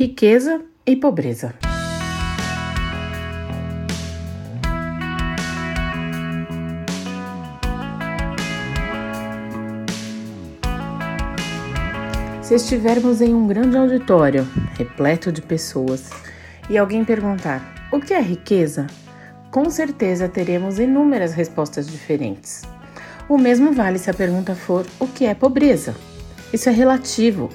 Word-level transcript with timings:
riqueza 0.00 0.62
e 0.86 0.96
pobreza. 0.96 1.52
Se 12.40 12.54
estivermos 12.54 13.20
em 13.20 13.34
um 13.34 13.46
grande 13.46 13.76
auditório, 13.76 14.48
repleto 14.72 15.30
de 15.30 15.42
pessoas, 15.42 16.08
e 16.70 16.78
alguém 16.78 17.04
perguntar 17.04 17.90
o 17.92 18.00
que 18.00 18.14
é 18.14 18.22
riqueza, 18.22 18.86
com 19.50 19.68
certeza 19.68 20.30
teremos 20.30 20.78
inúmeras 20.78 21.34
respostas 21.34 21.86
diferentes. 21.86 22.62
O 23.28 23.36
mesmo 23.36 23.70
vale 23.74 23.98
se 23.98 24.08
a 24.08 24.14
pergunta 24.14 24.54
for 24.54 24.86
o 24.98 25.06
que 25.06 25.26
é 25.26 25.34
pobreza. 25.34 25.94
Isso 26.54 26.70
é 26.70 26.72
relativo. 26.72 27.50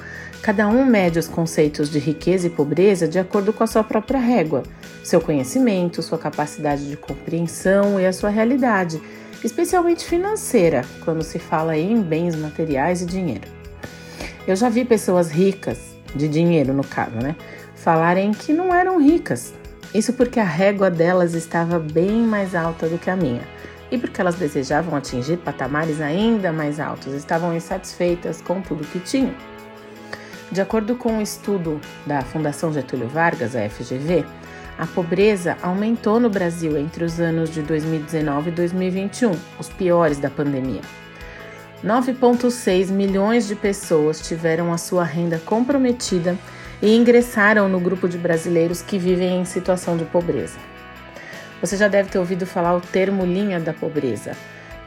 Cada 0.45 0.67
um 0.67 0.85
mede 0.85 1.17
os 1.17 1.27
conceitos 1.27 1.89
de 1.89 1.97
riqueza 1.97 2.45
e 2.45 2.51
pobreza 2.51 3.07
de 3.07 3.17
acordo 3.17 3.51
com 3.51 3.63
a 3.63 3.67
sua 3.67 3.83
própria 3.83 4.19
régua, 4.19 4.61
seu 5.03 5.19
conhecimento, 5.19 6.03
sua 6.03 6.19
capacidade 6.19 6.87
de 6.87 6.95
compreensão 6.95 7.99
e 7.99 8.05
a 8.05 8.13
sua 8.13 8.29
realidade, 8.29 9.01
especialmente 9.43 10.05
financeira, 10.05 10.83
quando 11.03 11.23
se 11.23 11.39
fala 11.39 11.75
em 11.75 11.99
bens 11.99 12.35
materiais 12.35 13.01
e 13.01 13.07
dinheiro. 13.07 13.47
Eu 14.45 14.55
já 14.55 14.69
vi 14.69 14.85
pessoas 14.85 15.31
ricas, 15.31 15.79
de 16.15 16.27
dinheiro 16.27 16.73
no 16.75 16.83
caso, 16.83 17.15
né, 17.15 17.35
falarem 17.73 18.31
que 18.31 18.53
não 18.53 18.71
eram 18.71 19.01
ricas. 19.01 19.51
Isso 19.95 20.13
porque 20.13 20.39
a 20.39 20.45
régua 20.45 20.91
delas 20.91 21.33
estava 21.33 21.79
bem 21.79 22.21
mais 22.21 22.53
alta 22.53 22.87
do 22.87 22.99
que 22.99 23.09
a 23.09 23.15
minha. 23.15 23.41
E 23.89 23.97
porque 23.97 24.21
elas 24.21 24.35
desejavam 24.35 24.95
atingir 24.95 25.37
patamares 25.37 25.99
ainda 25.99 26.53
mais 26.53 26.79
altos, 26.79 27.13
estavam 27.13 27.55
insatisfeitas 27.55 28.41
com 28.41 28.61
tudo 28.61 28.85
que 28.85 28.99
tinham. 28.99 29.33
De 30.51 30.61
acordo 30.61 30.95
com 30.95 31.13
um 31.13 31.21
estudo 31.21 31.81
da 32.05 32.21
Fundação 32.21 32.71
Getúlio 32.71 33.07
Vargas, 33.07 33.55
a 33.55 33.67
FGV, 33.67 34.23
a 34.77 34.85
pobreza 34.85 35.57
aumentou 35.61 36.19
no 36.19 36.29
Brasil 36.29 36.77
entre 36.77 37.03
os 37.03 37.19
anos 37.19 37.49
de 37.49 37.61
2019 37.61 38.49
e 38.49 38.53
2021, 38.53 39.31
os 39.59 39.69
piores 39.69 40.19
da 40.19 40.29
pandemia. 40.29 40.81
9,6 41.83 42.89
milhões 42.89 43.47
de 43.47 43.55
pessoas 43.55 44.19
tiveram 44.21 44.71
a 44.71 44.77
sua 44.77 45.03
renda 45.03 45.39
comprometida 45.39 46.37
e 46.81 46.95
ingressaram 46.95 47.67
no 47.67 47.79
grupo 47.79 48.07
de 48.07 48.17
brasileiros 48.17 48.81
que 48.81 48.97
vivem 48.97 49.41
em 49.41 49.45
situação 49.45 49.97
de 49.97 50.05
pobreza. 50.05 50.57
Você 51.61 51.77
já 51.77 51.87
deve 51.87 52.09
ter 52.09 52.19
ouvido 52.19 52.45
falar 52.45 52.75
o 52.75 52.81
termo 52.81 53.25
linha 53.25 53.59
da 53.59 53.73
pobreza. 53.73 54.33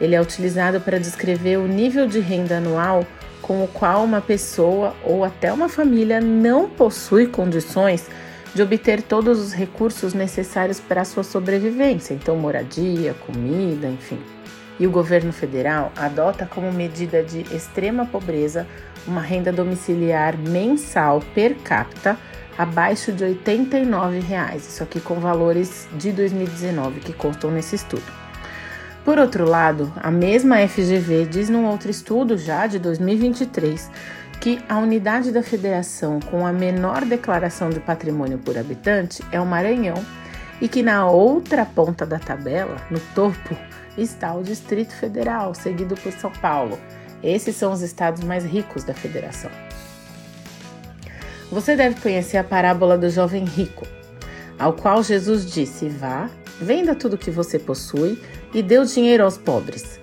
Ele 0.00 0.14
é 0.14 0.20
utilizado 0.20 0.80
para 0.80 0.98
descrever 0.98 1.56
o 1.56 1.66
nível 1.66 2.06
de 2.06 2.20
renda 2.20 2.58
anual 2.58 3.04
com 3.48 3.64
o 3.64 3.68
qual 3.68 4.04
uma 4.04 4.20
pessoa 4.20 4.94
ou 5.02 5.24
até 5.24 5.50
uma 5.50 5.70
família 5.70 6.20
não 6.20 6.68
possui 6.68 7.26
condições 7.26 8.06
de 8.54 8.60
obter 8.60 9.00
todos 9.00 9.40
os 9.40 9.54
recursos 9.54 10.12
necessários 10.12 10.78
para 10.78 11.00
a 11.00 11.04
sua 11.04 11.24
sobrevivência, 11.24 12.12
então 12.12 12.36
moradia, 12.36 13.14
comida, 13.26 13.88
enfim. 13.88 14.20
E 14.78 14.86
o 14.86 14.90
governo 14.90 15.32
federal 15.32 15.90
adota 15.96 16.46
como 16.46 16.70
medida 16.70 17.22
de 17.22 17.40
extrema 17.54 18.04
pobreza 18.04 18.66
uma 19.06 19.22
renda 19.22 19.50
domiciliar 19.50 20.36
mensal 20.36 21.22
per 21.34 21.56
capita 21.56 22.18
abaixo 22.58 23.12
de 23.12 23.24
89 23.24 24.20
reais, 24.20 24.68
isso 24.68 24.82
aqui 24.82 25.00
com 25.00 25.14
valores 25.14 25.88
de 25.96 26.12
2019 26.12 27.00
que 27.00 27.14
constam 27.14 27.50
nesse 27.50 27.76
estudo. 27.76 28.17
Por 29.08 29.18
outro 29.18 29.48
lado, 29.48 29.90
a 29.96 30.10
mesma 30.10 30.58
FGV 30.68 31.24
diz 31.24 31.48
num 31.48 31.64
outro 31.64 31.90
estudo 31.90 32.36
já 32.36 32.66
de 32.66 32.78
2023 32.78 33.90
que 34.38 34.62
a 34.68 34.76
unidade 34.76 35.32
da 35.32 35.42
federação 35.42 36.20
com 36.20 36.46
a 36.46 36.52
menor 36.52 37.06
declaração 37.06 37.70
de 37.70 37.80
patrimônio 37.80 38.36
por 38.36 38.58
habitante 38.58 39.24
é 39.32 39.40
o 39.40 39.46
Maranhão 39.46 39.94
e 40.60 40.68
que 40.68 40.82
na 40.82 41.06
outra 41.06 41.64
ponta 41.64 42.04
da 42.04 42.18
tabela, 42.18 42.76
no 42.90 43.00
topo, 43.14 43.56
está 43.96 44.34
o 44.34 44.42
Distrito 44.42 44.92
Federal, 44.92 45.54
seguido 45.54 45.94
por 45.94 46.12
São 46.12 46.30
Paulo. 46.30 46.78
Esses 47.22 47.56
são 47.56 47.72
os 47.72 47.80
estados 47.80 48.22
mais 48.22 48.44
ricos 48.44 48.84
da 48.84 48.92
federação. 48.92 49.50
Você 51.50 51.74
deve 51.74 51.98
conhecer 51.98 52.36
a 52.36 52.44
parábola 52.44 52.98
do 52.98 53.08
jovem 53.08 53.46
rico, 53.46 53.86
ao 54.58 54.74
qual 54.74 55.02
Jesus 55.02 55.50
disse: 55.50 55.88
Vá, 55.88 56.28
venda 56.60 56.94
tudo 56.94 57.18
que 57.18 57.30
você 57.30 57.58
possui 57.58 58.20
e 58.52 58.62
dê 58.62 58.78
o 58.78 58.84
dinheiro 58.84 59.24
aos 59.24 59.36
pobres, 59.36 59.98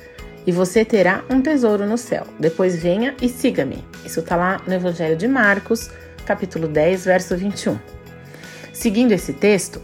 e 0.45 0.51
você 0.51 0.85
terá 0.85 1.23
um 1.29 1.41
tesouro 1.41 1.85
no 1.85 1.97
céu. 1.97 2.25
Depois 2.39 2.75
venha 2.81 3.15
e 3.21 3.27
siga-me. 3.27 3.83
Isso 4.05 4.19
está 4.19 4.35
lá 4.35 4.61
no 4.67 4.73
Evangelho 4.73 5.15
de 5.15 5.27
Marcos, 5.27 5.89
capítulo 6.25 6.67
10, 6.67 7.05
verso 7.05 7.35
21. 7.35 7.79
Seguindo 8.71 9.11
esse 9.11 9.33
texto, 9.33 9.81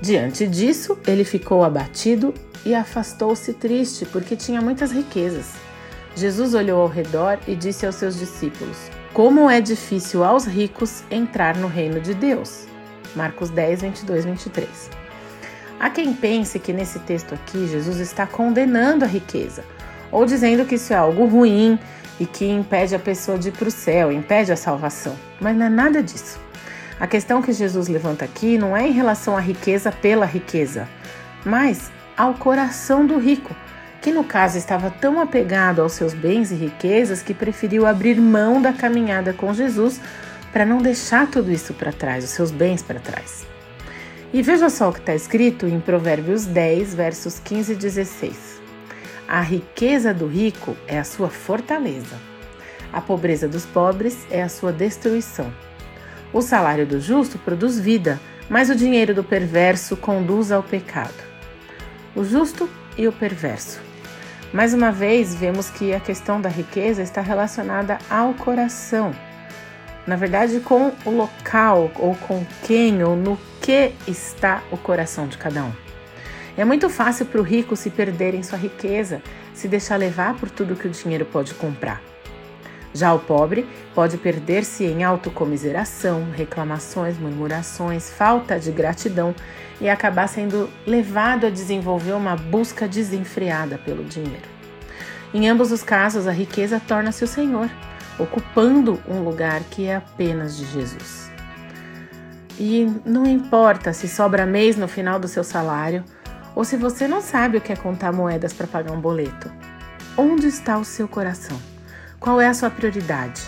diante 0.00 0.46
disso, 0.46 0.98
ele 1.06 1.24
ficou 1.24 1.64
abatido 1.64 2.32
e 2.64 2.74
afastou-se 2.74 3.52
triste, 3.54 4.04
porque 4.06 4.36
tinha 4.36 4.60
muitas 4.60 4.92
riquezas. 4.92 5.54
Jesus 6.14 6.54
olhou 6.54 6.80
ao 6.80 6.88
redor 6.88 7.38
e 7.46 7.54
disse 7.54 7.84
aos 7.84 7.96
seus 7.96 8.18
discípulos: 8.18 8.76
Como 9.12 9.50
é 9.50 9.60
difícil 9.60 10.24
aos 10.24 10.46
ricos 10.46 11.02
entrar 11.10 11.56
no 11.56 11.68
reino 11.68 12.00
de 12.00 12.14
Deus. 12.14 12.66
Marcos 13.14 13.50
10, 13.50 13.82
22, 13.82 14.24
23. 14.24 14.90
Há 15.78 15.90
quem 15.90 16.14
pense 16.14 16.58
que 16.58 16.72
nesse 16.72 16.98
texto 17.00 17.34
aqui 17.34 17.66
Jesus 17.66 17.98
está 17.98 18.26
condenando 18.26 19.04
a 19.04 19.08
riqueza, 19.08 19.62
ou 20.10 20.24
dizendo 20.24 20.64
que 20.64 20.76
isso 20.76 20.92
é 20.92 20.96
algo 20.96 21.26
ruim 21.26 21.78
e 22.18 22.24
que 22.24 22.46
impede 22.46 22.94
a 22.94 22.98
pessoa 22.98 23.38
de 23.38 23.48
ir 23.48 23.52
para 23.52 23.68
o 23.68 23.70
céu, 23.70 24.10
impede 24.10 24.50
a 24.50 24.56
salvação. 24.56 25.14
Mas 25.38 25.54
não 25.54 25.66
é 25.66 25.68
nada 25.68 26.02
disso. 26.02 26.40
A 26.98 27.06
questão 27.06 27.42
que 27.42 27.52
Jesus 27.52 27.88
levanta 27.88 28.24
aqui 28.24 28.56
não 28.56 28.74
é 28.74 28.88
em 28.88 28.92
relação 28.92 29.36
à 29.36 29.40
riqueza 29.40 29.92
pela 29.92 30.24
riqueza, 30.24 30.88
mas 31.44 31.90
ao 32.16 32.32
coração 32.32 33.06
do 33.06 33.18
rico, 33.18 33.54
que 34.00 34.10
no 34.10 34.24
caso 34.24 34.56
estava 34.56 34.90
tão 34.90 35.20
apegado 35.20 35.82
aos 35.82 35.92
seus 35.92 36.14
bens 36.14 36.50
e 36.50 36.54
riquezas 36.54 37.22
que 37.22 37.34
preferiu 37.34 37.84
abrir 37.84 38.18
mão 38.18 38.62
da 38.62 38.72
caminhada 38.72 39.34
com 39.34 39.52
Jesus 39.52 40.00
para 40.52 40.64
não 40.64 40.78
deixar 40.78 41.26
tudo 41.26 41.52
isso 41.52 41.74
para 41.74 41.92
trás, 41.92 42.24
os 42.24 42.30
seus 42.30 42.50
bens 42.50 42.82
para 42.82 42.98
trás. 42.98 43.46
E 44.32 44.42
veja 44.42 44.68
só 44.68 44.90
o 44.90 44.92
que 44.92 44.98
está 44.98 45.14
escrito 45.14 45.66
em 45.66 45.80
Provérbios 45.80 46.46
10, 46.46 46.94
versos 46.94 47.38
15 47.38 47.72
e 47.72 47.76
16. 47.76 48.60
A 49.28 49.40
riqueza 49.40 50.12
do 50.12 50.26
rico 50.26 50.76
é 50.86 50.98
a 50.98 51.04
sua 51.04 51.28
fortaleza, 51.28 52.16
a 52.92 53.00
pobreza 53.00 53.48
dos 53.48 53.64
pobres 53.64 54.26
é 54.30 54.42
a 54.42 54.48
sua 54.48 54.72
destruição. 54.72 55.52
O 56.32 56.42
salário 56.42 56.86
do 56.86 57.00
justo 57.00 57.38
produz 57.38 57.78
vida, 57.78 58.20
mas 58.48 58.70
o 58.70 58.74
dinheiro 58.74 59.14
do 59.14 59.24
perverso 59.24 59.96
conduz 59.96 60.52
ao 60.52 60.62
pecado 60.62 61.36
o 62.16 62.24
justo 62.24 62.68
e 62.96 63.06
o 63.06 63.12
perverso. 63.12 63.78
Mais 64.52 64.72
uma 64.72 64.90
vez, 64.90 65.34
vemos 65.34 65.68
que 65.68 65.92
a 65.92 66.00
questão 66.00 66.40
da 66.40 66.48
riqueza 66.48 67.02
está 67.02 67.20
relacionada 67.20 67.98
ao 68.08 68.32
coração. 68.32 69.14
Na 70.06 70.16
verdade, 70.16 70.60
com 70.60 70.92
o 71.04 71.10
local, 71.10 71.90
ou 71.96 72.14
com 72.14 72.44
quem, 72.62 73.04
ou 73.04 73.14
no 73.14 73.38
que 73.66 73.92
está 74.06 74.62
o 74.70 74.76
coração 74.76 75.26
de 75.26 75.36
cada 75.36 75.64
um. 75.64 75.72
É 76.56 76.64
muito 76.64 76.88
fácil 76.88 77.26
para 77.26 77.40
o 77.40 77.42
rico 77.42 77.74
se 77.74 77.90
perder 77.90 78.32
em 78.32 78.42
sua 78.44 78.56
riqueza, 78.56 79.20
se 79.52 79.66
deixar 79.66 79.96
levar 79.96 80.36
por 80.36 80.48
tudo 80.48 80.76
que 80.76 80.86
o 80.86 80.90
dinheiro 80.90 81.24
pode 81.24 81.52
comprar. 81.54 82.00
Já 82.94 83.12
o 83.12 83.18
pobre 83.18 83.66
pode 83.92 84.18
perder-se 84.18 84.84
em 84.84 85.02
autocomiseração, 85.02 86.30
reclamações, 86.30 87.18
murmurações, 87.18 88.08
falta 88.08 88.56
de 88.56 88.70
gratidão 88.70 89.34
e 89.80 89.88
acabar 89.88 90.28
sendo 90.28 90.70
levado 90.86 91.44
a 91.44 91.50
desenvolver 91.50 92.12
uma 92.12 92.36
busca 92.36 92.86
desenfreada 92.86 93.78
pelo 93.78 94.04
dinheiro. 94.04 94.48
Em 95.34 95.48
ambos 95.48 95.72
os 95.72 95.82
casos, 95.82 96.28
a 96.28 96.32
riqueza 96.32 96.80
torna-se 96.86 97.24
o 97.24 97.28
Senhor, 97.28 97.68
ocupando 98.16 99.02
um 99.08 99.24
lugar 99.24 99.60
que 99.64 99.86
é 99.86 99.96
apenas 99.96 100.56
de 100.56 100.64
Jesus. 100.66 101.35
E 102.58 102.90
não 103.04 103.26
importa 103.26 103.92
se 103.92 104.08
sobra 104.08 104.46
mês 104.46 104.76
no 104.76 104.88
final 104.88 105.18
do 105.18 105.28
seu 105.28 105.44
salário 105.44 106.02
ou 106.54 106.64
se 106.64 106.76
você 106.76 107.06
não 107.06 107.20
sabe 107.20 107.58
o 107.58 107.60
que 107.60 107.72
é 107.72 107.76
contar 107.76 108.12
moedas 108.12 108.52
para 108.52 108.66
pagar 108.66 108.92
um 108.92 109.00
boleto. 109.00 109.52
Onde 110.16 110.46
está 110.46 110.78
o 110.78 110.84
seu 110.84 111.06
coração? 111.06 111.60
Qual 112.18 112.40
é 112.40 112.48
a 112.48 112.54
sua 112.54 112.70
prioridade? 112.70 113.42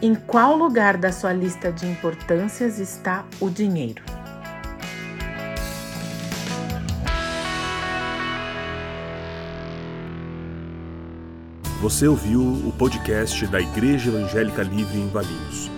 Em 0.00 0.14
qual 0.14 0.56
lugar 0.56 0.96
da 0.96 1.10
sua 1.10 1.32
lista 1.32 1.72
de 1.72 1.86
importâncias 1.86 2.78
está 2.78 3.24
o 3.40 3.50
dinheiro? 3.50 4.02
Você 11.80 12.06
ouviu 12.06 12.40
o 12.40 12.72
podcast 12.76 13.46
da 13.46 13.60
Igreja 13.60 14.10
Evangélica 14.10 14.62
Livre 14.62 14.98
em 14.98 15.08
Valinhos. 15.08 15.77